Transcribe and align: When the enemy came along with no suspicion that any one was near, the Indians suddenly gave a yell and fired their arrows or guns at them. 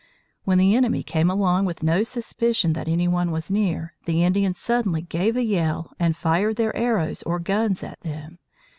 When 0.45 0.57
the 0.57 0.75
enemy 0.75 1.03
came 1.03 1.29
along 1.29 1.65
with 1.65 1.83
no 1.83 2.01
suspicion 2.01 2.73
that 2.73 2.87
any 2.87 3.07
one 3.07 3.29
was 3.29 3.51
near, 3.51 3.93
the 4.07 4.23
Indians 4.23 4.57
suddenly 4.57 5.03
gave 5.03 5.35
a 5.37 5.43
yell 5.43 5.93
and 5.99 6.17
fired 6.17 6.55
their 6.55 6.75
arrows 6.75 7.21
or 7.21 7.37
guns 7.37 7.83
at 7.83 7.99
them. 8.01 8.39